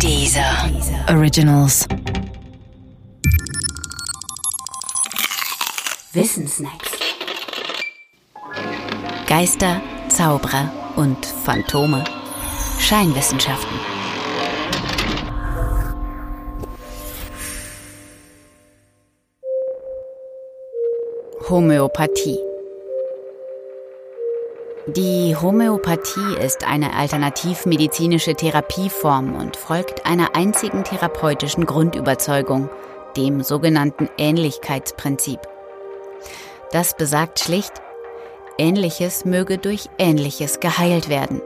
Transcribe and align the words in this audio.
Dieser 0.00 0.70
Originals. 1.08 1.86
Wissensnacks. 6.12 6.90
Geister, 9.26 9.80
Zauberer 10.08 10.70
und 10.96 11.24
Phantome. 11.24 12.04
Scheinwissenschaften. 12.78 13.78
Homöopathie. 21.48 22.53
Die 24.86 25.34
Homöopathie 25.34 26.36
ist 26.38 26.68
eine 26.68 26.94
alternativmedizinische 26.94 28.34
Therapieform 28.34 29.34
und 29.34 29.56
folgt 29.56 30.04
einer 30.04 30.36
einzigen 30.36 30.84
therapeutischen 30.84 31.64
Grundüberzeugung, 31.64 32.68
dem 33.16 33.42
sogenannten 33.42 34.10
Ähnlichkeitsprinzip. 34.18 35.40
Das 36.70 36.94
besagt 36.94 37.40
schlicht, 37.40 37.72
Ähnliches 38.58 39.24
möge 39.24 39.56
durch 39.56 39.88
Ähnliches 39.96 40.60
geheilt 40.60 41.08
werden. 41.08 41.40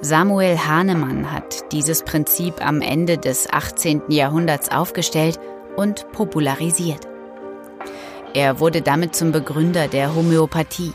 Samuel 0.00 0.56
Hahnemann 0.56 1.32
hat 1.32 1.70
dieses 1.70 2.02
Prinzip 2.02 2.64
am 2.64 2.80
Ende 2.80 3.18
des 3.18 3.52
18. 3.52 4.04
Jahrhunderts 4.08 4.70
aufgestellt 4.72 5.38
und 5.76 6.10
popularisiert. 6.12 7.06
Er 8.32 8.58
wurde 8.58 8.80
damit 8.80 9.14
zum 9.14 9.32
Begründer 9.32 9.86
der 9.86 10.14
Homöopathie. 10.14 10.94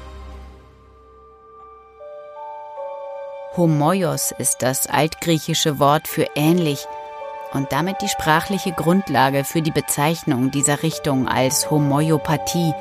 Homoios 3.58 4.32
ist 4.38 4.62
das 4.62 4.86
altgriechische 4.86 5.80
Wort 5.80 6.08
für 6.08 6.28
ähnlich 6.36 6.86
und 7.54 7.72
damit 7.72 8.04
die 8.04 8.08
sprachliche 8.08 8.72
Grundlage 8.72 9.44
für 9.44 9.64
die 9.64 9.72
Bezeichnung 9.72 10.52
dieser 10.52 10.84
Richtung 10.84 11.28
als 11.28 11.72
Homöopathie, 11.72 12.74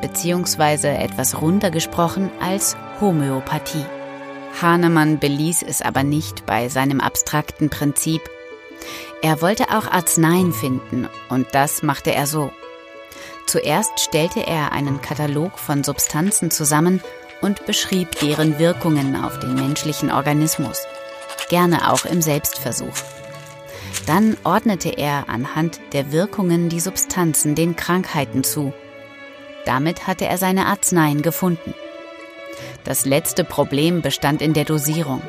beziehungsweise 0.00 0.88
etwas 0.88 1.40
runtergesprochen 1.40 2.28
als 2.40 2.76
Homöopathie. 3.00 3.84
Hahnemann 4.60 5.20
beließ 5.20 5.62
es 5.62 5.80
aber 5.80 6.02
nicht 6.02 6.44
bei 6.44 6.68
seinem 6.68 7.00
abstrakten 7.00 7.70
Prinzip. 7.70 8.22
Er 9.22 9.40
wollte 9.42 9.68
auch 9.68 9.86
Arzneien 9.86 10.52
finden 10.52 11.08
und 11.28 11.46
das 11.52 11.84
machte 11.84 12.12
er 12.12 12.26
so. 12.26 12.50
Zuerst 13.46 14.00
stellte 14.00 14.44
er 14.44 14.72
einen 14.72 15.00
Katalog 15.00 15.56
von 15.56 15.84
Substanzen 15.84 16.50
zusammen 16.50 17.00
und 17.40 17.66
beschrieb 17.66 18.18
deren 18.20 18.58
Wirkungen 18.58 19.16
auf 19.16 19.38
den 19.38 19.54
menschlichen 19.54 20.10
Organismus, 20.10 20.82
gerne 21.48 21.92
auch 21.92 22.04
im 22.04 22.22
Selbstversuch. 22.22 22.94
Dann 24.06 24.36
ordnete 24.44 24.90
er 24.90 25.28
anhand 25.28 25.80
der 25.92 26.12
Wirkungen 26.12 26.68
die 26.68 26.80
Substanzen 26.80 27.54
den 27.54 27.76
Krankheiten 27.76 28.44
zu. 28.44 28.72
Damit 29.64 30.06
hatte 30.06 30.26
er 30.26 30.38
seine 30.38 30.66
Arzneien 30.66 31.22
gefunden. 31.22 31.74
Das 32.84 33.04
letzte 33.04 33.44
Problem 33.44 34.02
bestand 34.02 34.42
in 34.42 34.54
der 34.54 34.64
Dosierung. 34.64 35.22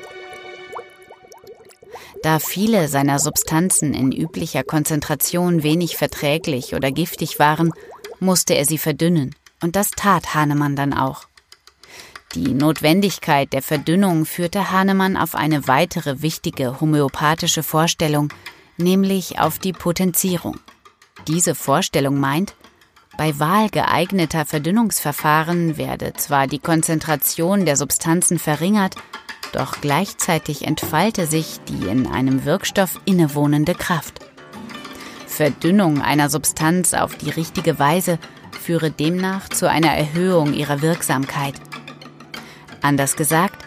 Da 2.24 2.40
viele 2.40 2.88
seiner 2.88 3.18
Substanzen 3.20 3.94
in 3.94 4.12
üblicher 4.12 4.64
Konzentration 4.64 5.64
wenig 5.64 5.98
verträglich 5.98 6.76
oder 6.76 6.92
giftig 6.92 7.40
waren, 7.40 7.72
musste 8.20 8.54
er 8.54 8.66
sie 8.66 8.78
verdünnen, 8.78 9.36
und 9.64 9.76
das 9.76 9.92
tat 9.92 10.36
Hahnemann 10.36 10.76
dann 10.76 10.94
auch. 10.94 11.31
Die 12.36 12.54
Notwendigkeit 12.54 13.52
der 13.52 13.62
Verdünnung 13.62 14.26
führte 14.26 14.72
Hahnemann 14.72 15.18
auf 15.18 15.36
eine 15.36 15.68
weitere 15.68 16.22
wichtige 16.22 16.80
homöopathische 16.80 17.62
Vorstellung, 17.62 18.30
nämlich 18.78 19.40
auf 19.40 19.60
die 19.60 19.74
Potenzierung. 19.74 20.58
Diese 21.28 21.56
Vorstellung 21.56 22.22
meint, 22.22 22.56
bei 23.18 23.38
Wahl 23.38 23.70
geeigneter 23.70 24.46
Verdünnungsverfahren 24.46 25.78
werde 25.78 26.14
zwar 26.14 26.48
die 26.48 26.60
Konzentration 26.60 27.66
der 27.66 27.76
Substanzen 27.76 28.40
verringert, 28.40 28.96
doch 29.52 29.82
gleichzeitig 29.82 30.66
entfalte 30.66 31.28
sich 31.28 31.60
die 31.68 31.88
in 31.90 32.08
einem 32.08 32.46
Wirkstoff 32.46 33.02
innewohnende 33.04 33.76
Kraft. 33.76 34.22
Verdünnung 35.28 36.02
einer 36.02 36.30
Substanz 36.30 36.94
auf 36.94 37.18
die 37.18 37.30
richtige 37.30 37.78
Weise 37.78 38.20
führe 38.58 38.90
demnach 38.90 39.50
zu 39.50 39.70
einer 39.70 39.94
Erhöhung 39.94 40.54
ihrer 40.54 40.82
Wirksamkeit. 40.82 41.56
Anders 42.82 43.16
gesagt, 43.16 43.66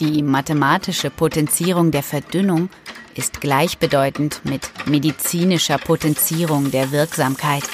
die 0.00 0.22
mathematische 0.22 1.10
Potenzierung 1.10 1.90
der 1.90 2.02
Verdünnung 2.02 2.70
ist 3.14 3.40
gleichbedeutend 3.40 4.44
mit 4.44 4.70
medizinischer 4.86 5.78
Potenzierung 5.78 6.70
der 6.70 6.92
Wirksamkeit. 6.92 7.64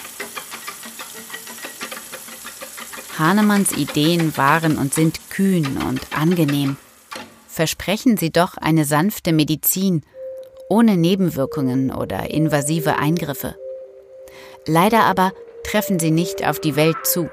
Hahnemanns 3.18 3.72
Ideen 3.72 4.36
waren 4.36 4.78
und 4.78 4.92
sind 4.94 5.30
kühn 5.30 5.78
und 5.88 6.00
angenehm. 6.16 6.76
Versprechen 7.46 8.16
sie 8.16 8.30
doch 8.30 8.56
eine 8.56 8.84
sanfte 8.84 9.32
Medizin, 9.32 10.02
ohne 10.68 10.96
Nebenwirkungen 10.96 11.92
oder 11.92 12.30
invasive 12.30 12.96
Eingriffe. 12.96 13.54
Leider 14.66 15.04
aber 15.04 15.32
treffen 15.62 15.98
sie 15.98 16.10
nicht 16.10 16.44
auf 16.46 16.58
die 16.58 16.74
Welt 16.74 16.96
zu. 17.04 17.28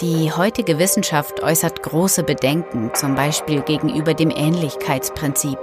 Die 0.00 0.32
heutige 0.32 0.78
Wissenschaft 0.78 1.42
äußert 1.42 1.82
große 1.82 2.22
Bedenken, 2.22 2.90
zum 2.94 3.14
Beispiel 3.14 3.62
gegenüber 3.62 4.14
dem 4.14 4.30
Ähnlichkeitsprinzip. 4.30 5.58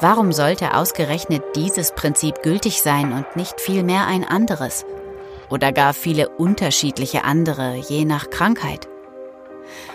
Warum 0.00 0.32
sollte 0.32 0.74
ausgerechnet 0.74 1.42
dieses 1.56 1.92
Prinzip 1.92 2.42
gültig 2.42 2.82
sein 2.82 3.12
und 3.12 3.34
nicht 3.34 3.60
vielmehr 3.60 4.06
ein 4.06 4.24
anderes? 4.24 4.84
Oder 5.48 5.72
gar 5.72 5.94
viele 5.94 6.28
unterschiedliche 6.28 7.24
andere, 7.24 7.76
je 7.76 8.04
nach 8.04 8.30
Krankheit? 8.30 8.88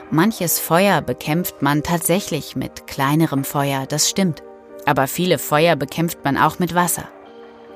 Manches 0.09 0.59
Feuer 0.59 1.01
bekämpft 1.01 1.61
man 1.61 1.83
tatsächlich 1.83 2.55
mit 2.55 2.87
kleinerem 2.87 3.43
Feuer, 3.43 3.85
das 3.87 4.09
stimmt. 4.09 4.43
Aber 4.85 5.07
viele 5.07 5.37
Feuer 5.37 5.75
bekämpft 5.75 6.19
man 6.23 6.37
auch 6.37 6.59
mit 6.59 6.75
Wasser 6.75 7.07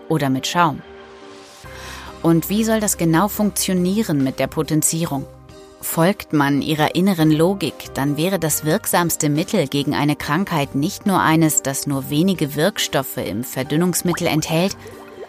oder 0.09 0.30
mit 0.30 0.47
Schaum. 0.47 0.81
Und 2.25 2.50
wie 2.50 2.63
soll 2.63 2.80
das 2.80 2.97
genau 2.97 3.28
funktionieren 3.28 4.24
mit 4.24 4.40
der 4.40 4.47
Potenzierung? 4.47 5.28
Folgt 5.80 6.34
man 6.34 6.63
ihrer 6.63 6.96
inneren 6.96 7.30
Logik, 7.30 7.94
dann 7.94 8.18
wäre 8.18 8.40
das 8.40 8.66
wirksamste 8.66 9.30
Mittel 9.30 9.68
gegen 9.68 9.94
eine 9.94 10.16
Krankheit 10.16 10.74
nicht 10.74 11.06
nur 11.06 11.19
eines, 11.19 11.62
das 11.62 11.85
nur 11.85 12.09
wenige 12.09 12.56
Wirkstoffe 12.56 13.18
im 13.18 13.44
Verdünnungsmittel 13.44 14.25
enthält, 14.25 14.75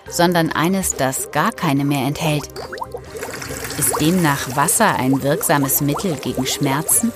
sondern 0.08 0.52
eines, 0.52 0.94
das 0.94 1.30
gar 1.32 1.52
keine 1.52 1.84
mehr 1.84 2.06
enthält. 2.06 2.48
Ist 3.76 4.00
demnach 4.00 4.56
Wasser 4.56 4.96
ein 4.96 5.22
wirksames 5.22 5.82
Mittel 5.82 6.16
gegen 6.16 6.46
Schmerzen? 6.46 7.12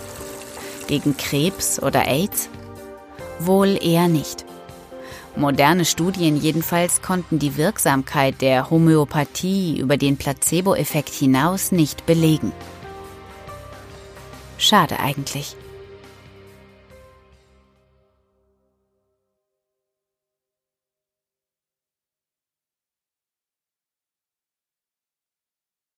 Gegen 0.88 1.16
Krebs 1.16 1.82
oder 1.82 2.06
AIDS? 2.06 2.50
Wohl 3.38 3.82
eher 3.82 4.08
nicht. 4.08 4.44
Moderne 5.36 5.84
Studien 5.84 6.36
jedenfalls 6.36 7.02
konnten 7.02 7.38
die 7.38 7.56
Wirksamkeit 7.56 8.40
der 8.40 8.68
Homöopathie 8.70 9.78
über 9.78 9.96
den 9.96 10.16
Placebo-Effekt 10.16 11.10
hinaus 11.10 11.72
nicht 11.72 12.04
belegen. 12.04 12.52
Schade 14.58 14.98
eigentlich. 14.98 15.56